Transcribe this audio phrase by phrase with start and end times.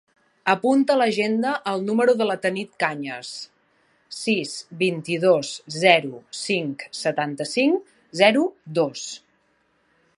[0.51, 3.33] Apunta a l'agenda el número de la Tanit Cañas:
[4.21, 7.89] sis, vint-i-dos, zero, cinc, setanta-cinc,
[8.25, 8.49] zero,
[8.81, 9.05] dos.